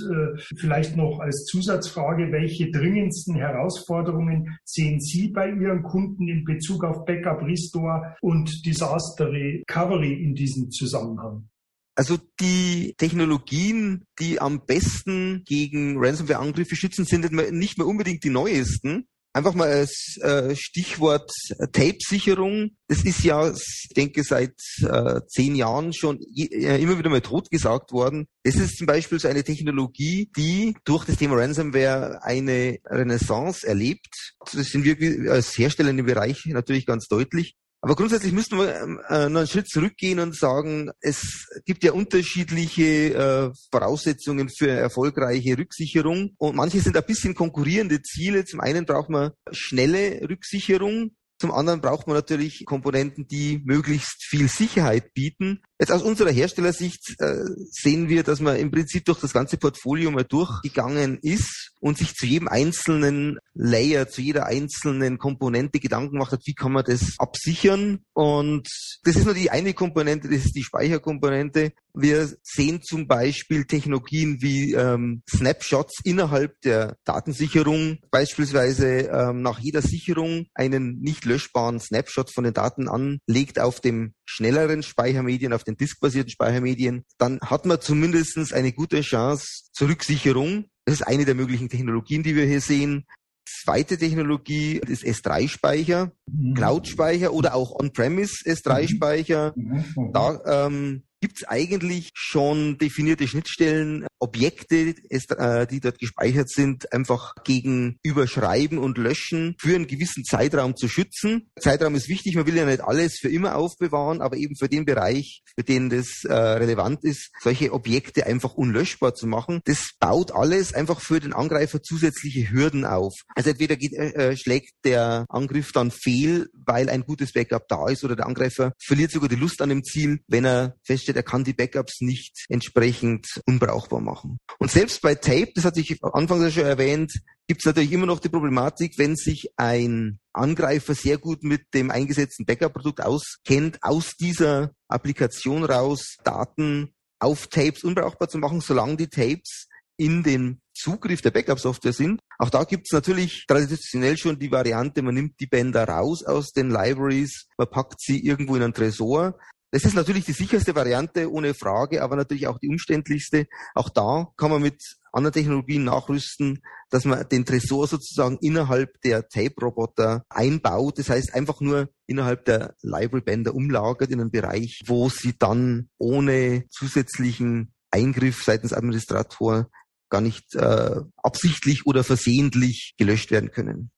vielleicht 0.58 0.98
noch 0.98 1.22
als 1.22 1.46
Zusatzfrage, 1.46 2.30
welche 2.34 2.72
dringendsten 2.72 3.36
Herausforderungen 3.36 4.50
sehen 4.66 5.00
Sie 5.00 5.30
bei 5.30 5.50
Ihren 5.50 5.82
Kunden 5.82 6.28
in 6.28 6.44
Bezug 6.44 6.84
auf 6.84 7.06
Backup, 7.06 7.42
Restore 7.42 8.18
und 8.20 8.66
Disaster 8.66 9.32
Recovery 9.32 10.12
in 10.12 10.36
diesem 10.36 10.70
Zusammenhang? 10.72 11.48
Also 11.96 12.18
die 12.42 12.94
Technologien, 12.98 14.06
die 14.20 14.42
am 14.42 14.66
besten 14.66 15.44
gegen 15.46 15.98
Ransomware-Angriffe 15.98 16.76
schützen, 16.76 17.06
sind 17.06 17.32
nicht 17.32 17.78
mehr 17.78 17.88
unbedingt 17.88 18.24
die 18.26 18.30
neuesten. 18.30 19.08
Einfach 19.32 19.54
mal 19.54 19.70
als 19.70 20.18
äh, 20.22 20.56
Stichwort 20.56 21.30
Tape-Sicherung. 21.74 22.72
Das 22.88 23.04
ist 23.04 23.22
ja, 23.24 23.50
ich 23.52 23.90
denke, 23.96 24.24
seit 24.24 24.54
äh, 24.82 25.20
zehn 25.28 25.56
Jahren 25.56 25.94
schon 25.94 26.22
äh, 26.22 26.82
immer 26.82 26.98
wieder 26.98 27.10
mal 27.10 27.20
totgesagt 27.20 27.92
worden. 27.92 28.28
Das 28.44 28.56
ist 28.56 28.78
zum 28.78 28.88
Beispiel 28.88 29.20
so 29.20 29.28
eine 29.28 29.44
Technologie, 29.44 30.32
die 30.38 30.76
durch 30.86 31.04
das 31.04 31.18
Thema 31.18 31.36
Ransomware 31.36 32.24
eine 32.24 32.78
Renaissance 32.86 33.68
erlebt. 33.68 34.36
Das 34.54 34.68
sind 34.68 34.86
wir 34.86 35.32
als 35.32 35.58
Hersteller 35.58 35.92
dem 35.92 36.06
Bereich 36.06 36.46
natürlich 36.46 36.86
ganz 36.86 37.08
deutlich. 37.08 37.56
Aber 37.86 37.96
grundsätzlich 37.96 38.34
müssten 38.34 38.58
wir 38.58 38.82
ähm, 38.82 39.00
äh, 39.10 39.30
noch 39.30 39.42
einen 39.42 39.48
Schritt 39.48 39.70
zurückgehen 39.70 40.18
und 40.20 40.36
sagen, 40.36 40.90
es 41.02 41.46
gibt 41.68 41.84
ja 41.84 41.92
unterschiedliche 41.92 43.14
äh, 43.14 43.52
Voraussetzungen 43.72 44.50
für 44.50 44.72
erfolgreiche 44.72 45.56
Rücksicherung 45.56 46.32
und 46.40 46.56
manche 46.56 46.80
sind 46.80 46.98
ein 46.98 47.06
bisschen 47.06 47.36
konkurrierende 47.36 48.02
Ziele. 48.02 48.44
Zum 48.44 48.60
einen 48.60 48.88
braucht 48.88 49.10
man 49.10 49.34
schnelle 49.52 50.28
Rücksicherung, 50.28 51.12
zum 51.38 51.52
anderen 51.52 51.80
braucht 51.80 52.08
man 52.08 52.16
natürlich 52.16 52.66
Komponenten, 52.66 53.28
die 53.28 53.62
möglichst 53.66 54.24
viel 54.24 54.48
Sicherheit 54.48 55.14
bieten. 55.14 55.62
Jetzt 55.78 55.92
aus 55.92 56.04
unserer 56.04 56.32
Herstellersicht 56.32 57.20
äh, 57.20 57.44
sehen 57.70 58.08
wir, 58.08 58.24
dass 58.24 58.40
man 58.40 58.56
im 58.56 58.72
Prinzip 58.72 59.04
durch 59.04 59.20
das 59.20 59.34
ganze 59.34 59.58
Portfolio 59.58 60.10
mal 60.10 60.24
durchgegangen 60.24 61.20
ist 61.22 61.72
und 61.82 61.98
sich 61.98 62.16
zu 62.16 62.26
jedem 62.26 62.48
einzelnen 62.48 63.40
Layer, 63.54 64.08
zu 64.08 64.22
jeder 64.22 64.46
einzelnen 64.46 65.18
Komponente 65.18 65.82
Gedanken 65.82 66.14
gemacht 66.14 66.32
hat, 66.32 66.42
wie 66.46 66.54
kann 66.54 66.72
man 66.72 66.86
das 66.86 67.16
absichern. 67.18 68.00
Und 68.14 68.70
das 69.04 69.18
ist 69.18 69.26
nur 69.26 69.34
die 69.34 69.52
eine 69.52 69.74
Komponente, 69.74 70.30
das 70.30 70.46
ist 70.46 70.56
die 70.56 70.64
Speicherkomponente. 70.64 71.74
Wir 71.94 72.30
sehen 72.42 72.82
zum 72.82 73.08
Beispiel 73.08 73.66
Technologien 73.66 74.42
wie 74.42 74.74
ähm, 74.74 75.24
Snapshots 75.30 76.00
innerhalb 76.04 76.60
der 76.62 76.98
Datensicherung, 77.06 78.00
beispielsweise 78.12 79.10
ähm, 79.12 79.42
nach 79.42 79.60
jeder 79.60 79.82
Sicherung 79.82 80.48
einen 80.54 81.00
nicht 81.00 81.26
löschbaren 81.26 81.80
Snapshot 81.80 82.34
von 82.34 82.46
den 82.46 82.54
Daten 82.54 82.88
anlegt 82.90 83.60
auf 83.60 83.80
dem 83.80 84.14
schnelleren 84.26 84.84
Speichermedien, 84.84 85.54
auf 85.54 85.64
den 85.64 85.78
diskbasierten 85.78 86.32
Speichermedien, 86.32 87.06
dann 87.18 87.40
hat 87.42 87.66
man 87.66 87.80
zumindest 87.82 88.54
eine 88.54 88.74
gute 88.74 89.02
Chance 89.02 89.70
zur 89.72 89.90
Rücksicherung. 89.90 90.66
Das 90.86 90.96
ist 90.96 91.08
eine 91.08 91.26
der 91.26 91.36
möglichen 91.36 91.70
Technologien, 91.70 92.24
die 92.24 92.36
wir 92.36 92.46
hier 92.46 92.62
sehen. 92.62 93.06
Zweite 93.48 93.98
Technologie 93.98 94.82
ist 94.88 95.04
S3-Speicher, 95.04 96.12
mhm. 96.26 96.56
Cloud-Speicher 96.56 97.32
oder 97.32 97.54
auch 97.54 97.80
On-Premise 97.80 98.44
S3-Speicher. 98.46 99.54
Mhm. 99.56 100.12
Da 100.14 100.66
ähm, 100.68 101.04
gibt 101.26 101.40
es 101.40 101.48
eigentlich 101.48 102.12
schon 102.14 102.78
definierte 102.78 103.28
Schnittstellen, 103.28 104.06
Objekte, 104.20 104.94
äh, 105.10 105.66
die 105.66 105.80
dort 105.80 105.98
gespeichert 105.98 106.52
sind, 106.52 106.94
einfach 106.94 107.34
gegen 107.44 107.98
Überschreiben 108.04 108.78
und 108.78 109.00
Löschen 109.00 109.56
für 109.60 109.74
einen 109.74 109.88
gewissen 109.88 110.24
Zeitraum 110.24 110.76
zu 110.76 110.88
schützen. 110.88 111.50
Zeitraum 111.60 111.96
ist 111.96 112.10
wichtig, 112.10 112.36
man 112.36 112.46
will 112.46 112.56
ja 112.56 112.66
nicht 112.66 112.82
alles 112.82 113.18
für 113.20 113.30
immer 113.30 113.56
aufbewahren, 113.56 114.22
aber 114.22 114.38
eben 114.38 114.56
für 114.56 114.70
den 114.70 114.86
Bereich, 114.86 115.42
für 115.58 115.64
den 115.64 115.90
das 115.90 116.24
äh, 116.26 116.34
relevant 116.34 117.04
ist, 117.04 117.32
solche 117.42 117.74
Objekte 117.74 118.28
einfach 118.28 118.54
unlöschbar 118.54 119.16
zu 119.16 119.26
machen. 119.26 119.62
Das 119.66 119.94
baut 120.00 120.32
alles 120.32 120.76
einfach 120.76 121.02
für 121.02 121.20
den 121.20 121.34
Angreifer 121.34 121.82
zusätzliche 121.82 122.52
Hürden 122.52 122.86
auf. 122.86 123.14
Also 123.34 123.50
entweder 123.50 123.78
geht, 123.78 123.94
äh, 123.94 124.32
äh 124.32 124.38
schlägt 124.38 124.74
der 124.84 125.26
Angriff 125.30 125.72
dann 125.72 125.90
fehl, 125.90 126.50
weil 126.54 126.88
ein 126.88 127.02
gutes 127.02 127.34
Backup 127.34 127.68
da 127.68 127.90
ist, 127.90 128.04
oder 128.04 128.16
der 128.16 128.28
Angreifer 128.28 128.74
verliert 128.80 129.10
sogar 129.10 129.30
die 129.30 129.36
Lust 129.36 129.62
an 129.64 129.70
dem 129.70 129.84
Ziel, 129.84 130.20
wenn 130.28 130.46
er 130.46 130.76
feststellt, 130.84 131.15
er 131.16 131.24
kann 131.24 131.44
die 131.44 131.54
Backups 131.54 132.02
nicht 132.02 132.46
entsprechend 132.50 133.42
unbrauchbar 133.46 134.02
machen. 134.02 134.38
Und 134.60 134.72
selbst 134.72 135.02
bei 135.02 135.16
Tape, 135.16 135.52
das 135.56 135.66
hatte 135.66 135.80
ich 135.80 135.98
anfangs 136.04 136.54
schon 136.54 136.66
erwähnt, 136.66 137.14
gibt 137.48 137.62
es 137.62 137.66
natürlich 137.66 137.92
immer 137.92 138.06
noch 138.06 138.20
die 138.20 138.30
Problematik, 138.30 138.98
wenn 138.98 139.16
sich 139.16 139.52
ein 139.58 140.20
Angreifer 140.34 140.96
sehr 140.96 141.18
gut 141.18 141.44
mit 141.44 141.74
dem 141.74 141.92
eingesetzten 141.92 142.46
Backup-Produkt 142.46 143.02
auskennt, 143.02 143.80
aus 143.82 144.16
dieser 144.20 144.72
Applikation 144.88 145.64
raus 145.64 146.18
Daten 146.24 146.94
auf 147.20 147.48
Tapes 147.48 147.84
unbrauchbar 147.84 148.30
zu 148.30 148.38
machen, 148.38 148.62
solange 148.62 148.98
die 148.98 149.08
Tapes 149.08 149.68
in 149.98 150.24
den 150.24 150.62
Zugriff 150.74 151.22
der 151.22 151.32
Backup-Software 151.32 151.94
sind. 151.94 152.20
Auch 152.38 152.50
da 152.50 152.66
gibt 152.66 152.88
es 152.88 152.92
natürlich 152.92 153.46
traditionell 153.48 154.18
schon 154.18 154.38
die 154.38 154.52
Variante, 154.52 155.02
man 155.02 155.16
nimmt 155.16 155.40
die 155.40 155.48
Bänder 155.48 155.88
raus 155.88 156.24
aus 156.24 156.52
den 156.52 156.70
Libraries, 156.70 157.48
man 157.58 157.70
packt 157.70 158.02
sie 158.02 158.20
irgendwo 158.20 158.56
in 158.56 158.64
einen 158.64 158.74
Tresor. 158.74 159.40
Das 159.72 159.84
ist 159.84 159.96
natürlich 159.96 160.26
die 160.26 160.32
sicherste 160.32 160.76
Variante, 160.76 161.32
ohne 161.32 161.54
Frage, 161.54 162.02
aber 162.02 162.16
natürlich 162.16 162.48
auch 162.48 162.60
die 162.60 162.70
umständlichste. 162.70 163.48
Auch 163.74 163.90
da 163.90 164.28
kann 164.38 164.52
man 164.52 164.62
mit 164.62 164.82
anderen 165.12 165.34
Technologien 165.34 165.84
nachrüsten, 165.84 166.62
dass 166.90 167.06
man 167.06 167.28
den 167.30 167.46
Tresor 167.46 167.88
sozusagen 167.88 168.38
innerhalb 168.42 169.02
der 169.02 169.28
Tape-Roboter 169.28 170.24
einbaut. 170.30 171.00
Das 171.00 171.10
heißt, 171.10 171.34
einfach 171.34 171.62
nur 171.62 171.90
innerhalb 172.06 172.46
der 172.46 172.76
Library-Bänder 172.82 173.56
umlagert 173.56 174.12
in 174.12 174.22
einen 174.22 174.32
Bereich, 174.32 174.82
wo 174.86 175.10
sie 175.10 175.36
dann 175.38 175.90
ohne 175.98 176.66
zusätzlichen 176.70 177.74
Eingriff 177.92 178.44
seitens 178.44 178.74
Administrator 178.74 179.70
gar 180.10 180.22
nicht 180.22 180.54
äh, 180.56 181.02
absichtlich 181.18 181.86
oder 181.86 182.04
versehentlich 182.04 182.94
gelöscht 182.98 183.32
werden 183.32 183.52
können. 183.52 183.92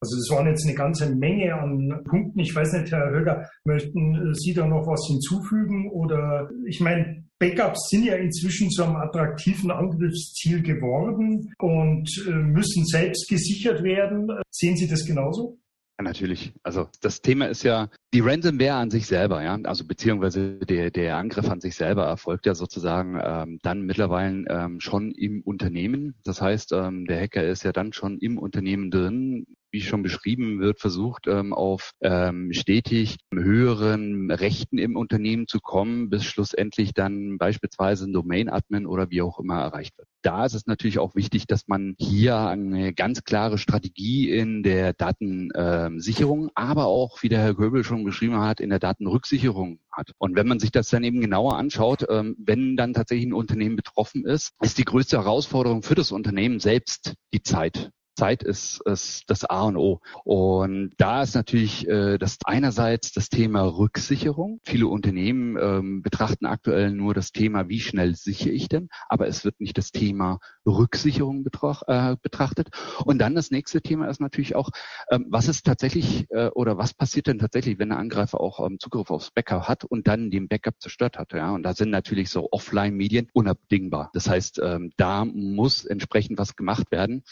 Also 0.00 0.16
das 0.16 0.30
waren 0.30 0.46
jetzt 0.46 0.64
eine 0.64 0.76
ganze 0.76 1.14
Menge 1.14 1.54
an 1.54 2.02
Punkten. 2.04 2.38
Ich 2.38 2.54
weiß 2.54 2.72
nicht, 2.74 2.92
Herr 2.92 3.10
Höger, 3.10 3.48
möchten 3.64 4.32
Sie 4.34 4.54
da 4.54 4.66
noch 4.66 4.86
was 4.86 5.06
hinzufügen? 5.08 5.90
Oder 5.90 6.48
ich 6.66 6.80
meine, 6.80 7.24
Backups 7.40 7.88
sind 7.90 8.04
ja 8.04 8.14
inzwischen 8.16 8.70
zu 8.70 8.84
einem 8.84 8.96
attraktiven 8.96 9.70
Angriffsziel 9.70 10.62
geworden 10.62 11.52
und 11.58 12.08
äh, 12.26 12.30
müssen 12.30 12.84
selbst 12.84 13.28
gesichert 13.28 13.82
werden. 13.82 14.28
Sehen 14.50 14.76
Sie 14.76 14.88
das 14.88 15.04
genauso? 15.04 15.58
Ja, 16.00 16.04
natürlich. 16.04 16.52
Also 16.62 16.88
das 17.00 17.22
Thema 17.22 17.46
ist 17.46 17.64
ja 17.64 17.88
die 18.14 18.20
Ransomware 18.20 18.74
an 18.74 18.90
sich 18.90 19.06
selber, 19.06 19.42
ja, 19.42 19.58
also 19.64 19.84
beziehungsweise 19.84 20.58
der, 20.58 20.92
der 20.92 21.16
Angriff 21.16 21.50
an 21.50 21.60
sich 21.60 21.74
selber 21.74 22.04
erfolgt 22.06 22.46
ja 22.46 22.54
sozusagen 22.54 23.20
ähm, 23.20 23.58
dann 23.62 23.82
mittlerweile 23.82 24.44
ähm, 24.48 24.80
schon 24.80 25.10
im 25.10 25.42
Unternehmen. 25.42 26.14
Das 26.24 26.40
heißt, 26.40 26.72
ähm, 26.72 27.04
der 27.06 27.20
Hacker 27.20 27.44
ist 27.44 27.64
ja 27.64 27.72
dann 27.72 27.92
schon 27.92 28.18
im 28.18 28.38
Unternehmen 28.38 28.92
drin, 28.92 29.46
wie 29.70 29.80
schon 29.80 30.02
beschrieben 30.02 30.60
wird, 30.60 30.80
versucht 30.80 31.26
ähm, 31.26 31.52
auf 31.52 31.92
ähm, 32.00 32.52
stetig 32.52 33.16
höheren 33.32 34.30
Rechten 34.30 34.78
im 34.78 34.96
Unternehmen 34.96 35.46
zu 35.46 35.60
kommen, 35.60 36.10
bis 36.10 36.24
schlussendlich 36.24 36.94
dann 36.94 37.38
beispielsweise 37.38 38.06
ein 38.06 38.12
Domain-Admin 38.12 38.86
oder 38.86 39.10
wie 39.10 39.22
auch 39.22 39.38
immer 39.38 39.60
erreicht 39.60 39.96
wird. 39.98 40.08
Da 40.22 40.44
ist 40.44 40.54
es 40.54 40.66
natürlich 40.66 40.98
auch 40.98 41.14
wichtig, 41.14 41.46
dass 41.46 41.68
man 41.68 41.94
hier 41.98 42.38
eine 42.38 42.92
ganz 42.92 43.22
klare 43.22 43.58
Strategie 43.58 44.30
in 44.30 44.62
der 44.62 44.92
Datensicherung, 44.92 46.44
ähm, 46.44 46.50
aber 46.54 46.86
auch, 46.86 47.22
wie 47.22 47.28
der 47.28 47.40
Herr 47.40 47.54
Göbel 47.54 47.84
schon 47.84 48.04
beschrieben 48.04 48.40
hat, 48.40 48.60
in 48.60 48.70
der 48.70 48.80
Datenrücksicherung 48.80 49.78
hat. 49.92 50.12
Und 50.18 50.34
wenn 50.34 50.48
man 50.48 50.58
sich 50.58 50.72
das 50.72 50.88
dann 50.88 51.04
eben 51.04 51.20
genauer 51.20 51.56
anschaut, 51.56 52.04
ähm, 52.08 52.36
wenn 52.38 52.76
dann 52.76 52.94
tatsächlich 52.94 53.26
ein 53.26 53.32
Unternehmen 53.32 53.76
betroffen 53.76 54.24
ist, 54.24 54.52
ist 54.60 54.78
die 54.78 54.84
größte 54.84 55.18
Herausforderung 55.18 55.82
für 55.82 55.94
das 55.94 56.10
Unternehmen 56.10 56.58
selbst 56.60 57.14
die 57.32 57.42
Zeit. 57.42 57.90
Zeit 58.18 58.42
ist, 58.42 58.80
ist 58.84 59.24
das 59.28 59.44
A 59.44 59.62
und 59.62 59.76
O. 59.76 60.00
Und 60.24 60.90
da 60.98 61.22
ist 61.22 61.34
natürlich 61.34 61.86
äh, 61.86 62.18
das 62.18 62.38
einerseits 62.44 63.12
das 63.12 63.28
Thema 63.28 63.62
Rücksicherung. 63.62 64.58
Viele 64.64 64.88
Unternehmen 64.88 65.56
ähm, 65.56 66.02
betrachten 66.02 66.44
aktuell 66.46 66.90
nur 66.90 67.14
das 67.14 67.30
Thema, 67.30 67.68
wie 67.68 67.78
schnell 67.78 68.16
sichere 68.16 68.50
ich 68.50 68.68
denn, 68.68 68.88
aber 69.08 69.28
es 69.28 69.44
wird 69.44 69.60
nicht 69.60 69.78
das 69.78 69.92
Thema 69.92 70.40
Rücksicherung 70.66 71.44
äh, 71.86 72.16
betrachtet. 72.20 72.68
Und 73.04 73.18
dann 73.18 73.36
das 73.36 73.52
nächste 73.52 73.80
Thema 73.80 74.08
ist 74.08 74.20
natürlich 74.20 74.56
auch, 74.56 74.70
ähm, 75.10 75.26
was 75.30 75.46
ist 75.46 75.64
tatsächlich 75.64 76.26
äh, 76.30 76.48
oder 76.48 76.76
was 76.76 76.94
passiert 76.94 77.28
denn 77.28 77.38
tatsächlich, 77.38 77.78
wenn 77.78 77.90
der 77.90 77.98
Angreifer 77.98 78.40
auch 78.40 78.66
ähm, 78.66 78.80
Zugriff 78.80 79.10
aufs 79.10 79.30
Backup 79.30 79.68
hat 79.68 79.84
und 79.84 80.08
dann 80.08 80.30
den 80.30 80.48
Backup 80.48 80.74
zerstört 80.80 81.18
hat. 81.18 81.32
Ja? 81.34 81.52
Und 81.52 81.62
da 81.62 81.72
sind 81.72 81.90
natürlich 81.90 82.30
so 82.30 82.48
Offline-Medien 82.50 83.28
unabdingbar. 83.32 84.10
Das 84.12 84.28
heißt, 84.28 84.60
ähm, 84.62 84.90
da 84.96 85.24
muss 85.24 85.84
entsprechend 85.84 86.36
was 86.36 86.56
gemacht 86.56 86.90
werden. 86.90 87.22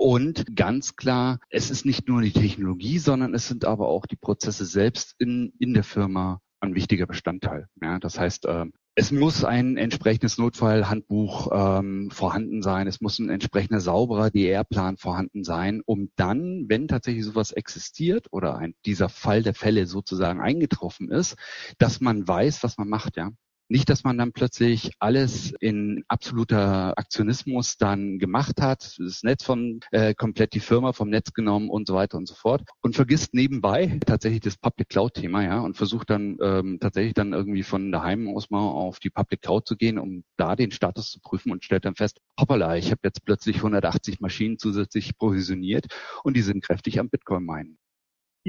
Und 0.00 0.54
ganz 0.54 0.94
klar, 0.94 1.40
es 1.50 1.72
ist 1.72 1.84
nicht 1.84 2.06
nur 2.06 2.22
die 2.22 2.30
Technologie, 2.30 3.00
sondern 3.00 3.34
es 3.34 3.48
sind 3.48 3.64
aber 3.64 3.88
auch 3.88 4.06
die 4.06 4.14
Prozesse 4.14 4.64
selbst 4.64 5.16
in, 5.18 5.52
in 5.58 5.74
der 5.74 5.82
Firma 5.82 6.40
ein 6.60 6.76
wichtiger 6.76 7.06
Bestandteil. 7.06 7.66
Ja, 7.82 7.98
das 7.98 8.16
heißt, 8.16 8.46
äh, 8.46 8.66
es 8.94 9.10
muss 9.10 9.44
ein 9.44 9.76
entsprechendes 9.76 10.38
Notfallhandbuch 10.38 11.50
ähm, 11.52 12.10
vorhanden 12.12 12.62
sein. 12.62 12.86
Es 12.86 13.00
muss 13.00 13.18
ein 13.18 13.28
entsprechender 13.28 13.80
sauberer 13.80 14.30
DR-Plan 14.30 14.98
vorhanden 14.98 15.42
sein, 15.42 15.82
um 15.84 16.12
dann, 16.14 16.66
wenn 16.68 16.86
tatsächlich 16.86 17.24
sowas 17.24 17.50
existiert 17.50 18.28
oder 18.30 18.56
ein, 18.56 18.74
dieser 18.86 19.08
Fall 19.08 19.42
der 19.42 19.54
Fälle 19.54 19.86
sozusagen 19.86 20.40
eingetroffen 20.40 21.10
ist, 21.10 21.36
dass 21.78 22.00
man 22.00 22.26
weiß, 22.26 22.62
was 22.62 22.78
man 22.78 22.88
macht. 22.88 23.16
Ja, 23.16 23.32
Nicht, 23.70 23.90
dass 23.90 24.02
man 24.02 24.16
dann 24.16 24.32
plötzlich 24.32 24.92
alles 24.98 25.52
in 25.60 26.02
absoluter 26.08 26.96
Aktionismus 26.96 27.76
dann 27.76 28.18
gemacht 28.18 28.62
hat, 28.62 28.96
das 28.98 29.22
Netz 29.22 29.44
von 29.44 29.80
äh, 29.90 30.14
komplett 30.14 30.54
die 30.54 30.60
Firma 30.60 30.94
vom 30.94 31.10
Netz 31.10 31.34
genommen 31.34 31.68
und 31.68 31.86
so 31.86 31.94
weiter 31.94 32.16
und 32.16 32.26
so 32.26 32.34
fort 32.34 32.62
und 32.80 32.96
vergisst 32.96 33.34
nebenbei 33.34 34.00
tatsächlich 34.06 34.40
das 34.40 34.56
Public 34.56 34.88
Cloud 34.88 35.14
Thema, 35.14 35.44
ja, 35.44 35.60
und 35.60 35.76
versucht 35.76 36.08
dann 36.08 36.38
ähm, 36.42 36.78
tatsächlich 36.80 37.12
dann 37.12 37.34
irgendwie 37.34 37.62
von 37.62 37.92
daheim 37.92 38.34
aus 38.34 38.48
mal 38.48 38.60
auf 38.60 39.00
die 39.00 39.10
Public 39.10 39.42
Cloud 39.42 39.66
zu 39.68 39.76
gehen, 39.76 39.98
um 39.98 40.24
da 40.38 40.56
den 40.56 40.70
Status 40.70 41.10
zu 41.10 41.20
prüfen 41.20 41.52
und 41.52 41.62
stellt 41.62 41.84
dann 41.84 41.94
fest, 41.94 42.20
hoppala, 42.40 42.76
ich 42.76 42.90
habe 42.90 43.00
jetzt 43.04 43.22
plötzlich 43.26 43.56
180 43.56 44.20
Maschinen 44.20 44.58
zusätzlich 44.58 45.18
provisioniert 45.18 45.86
und 46.24 46.38
die 46.38 46.42
sind 46.42 46.64
kräftig 46.64 46.98
am 47.00 47.10
Bitcoin 47.10 47.44
meinen. 47.44 47.78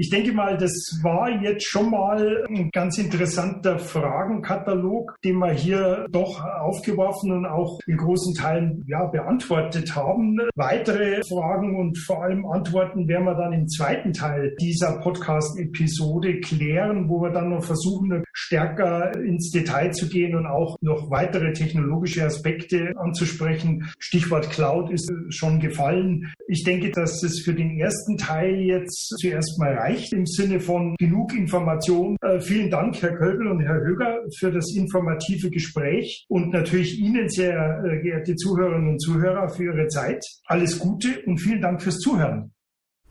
Ich 0.00 0.08
denke 0.08 0.32
mal, 0.32 0.56
das 0.56 0.72
war 1.02 1.28
jetzt 1.42 1.68
schon 1.68 1.90
mal 1.90 2.46
ein 2.48 2.70
ganz 2.72 2.96
interessanter 2.96 3.78
Fragenkatalog, 3.78 5.14
den 5.22 5.36
wir 5.36 5.52
hier 5.52 6.06
doch 6.10 6.42
aufgeworfen 6.42 7.32
und 7.32 7.44
auch 7.44 7.78
in 7.86 7.98
großen 7.98 8.34
Teilen 8.34 8.82
ja, 8.86 9.04
beantwortet 9.04 9.94
haben. 9.94 10.38
Weitere 10.54 11.20
Fragen 11.28 11.78
und 11.78 11.98
vor 11.98 12.22
allem 12.22 12.46
Antworten 12.46 13.08
werden 13.08 13.26
wir 13.26 13.34
dann 13.34 13.52
im 13.52 13.68
zweiten 13.68 14.14
Teil 14.14 14.56
dieser 14.58 15.00
Podcast-Episode 15.00 16.40
klären, 16.40 17.10
wo 17.10 17.20
wir 17.20 17.30
dann 17.30 17.50
noch 17.50 17.62
versuchen, 17.62 18.24
stärker 18.32 19.14
ins 19.20 19.50
Detail 19.50 19.90
zu 19.90 20.08
gehen 20.08 20.34
und 20.34 20.46
auch 20.46 20.78
noch 20.80 21.10
weitere 21.10 21.52
technologische 21.52 22.24
Aspekte 22.24 22.94
anzusprechen. 22.96 23.90
Stichwort 23.98 24.48
Cloud 24.48 24.90
ist 24.90 25.12
schon 25.28 25.60
gefallen. 25.60 26.32
Ich 26.48 26.64
denke, 26.64 26.90
dass 26.90 27.22
es 27.22 27.42
für 27.44 27.52
den 27.52 27.78
ersten 27.78 28.16
Teil 28.16 28.60
jetzt 28.60 29.14
zuerst 29.20 29.58
mal 29.58 29.74
reicht 29.74 29.89
erreicht 29.90 30.12
im 30.12 30.26
Sinne 30.26 30.60
von 30.60 30.94
genug 30.98 31.34
Information. 31.34 32.16
Äh, 32.22 32.40
vielen 32.40 32.70
Dank, 32.70 33.00
Herr 33.02 33.16
Kölbel 33.16 33.48
und 33.48 33.60
Herr 33.60 33.80
Höger, 33.80 34.20
für 34.38 34.50
das 34.50 34.74
informative 34.74 35.50
Gespräch 35.50 36.24
und 36.28 36.52
natürlich 36.52 36.98
Ihnen, 36.98 37.28
sehr 37.28 37.82
äh, 37.84 38.02
geehrte 38.02 38.34
Zuhörerinnen 38.36 38.90
und 38.90 39.00
Zuhörer, 39.00 39.48
für 39.48 39.64
Ihre 39.64 39.88
Zeit. 39.88 40.24
Alles 40.46 40.78
Gute 40.78 41.08
und 41.26 41.38
vielen 41.38 41.60
Dank 41.60 41.82
fürs 41.82 41.98
Zuhören. 41.98 42.52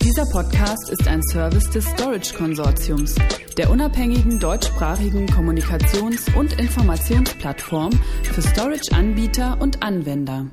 Dieser 0.01 0.25
Podcast 0.31 0.89
ist 0.91 1.07
ein 1.07 1.21
Service 1.24 1.69
des 1.71 1.86
Storage 1.86 2.33
Konsortiums, 2.33 3.15
der 3.57 3.69
unabhängigen 3.69 4.39
deutschsprachigen 4.39 5.27
Kommunikations- 5.27 6.33
und 6.38 6.57
Informationsplattform 6.57 7.91
für 8.24 8.41
Storage-Anbieter 8.41 9.57
und 9.59 9.83
Anwender. 9.83 10.48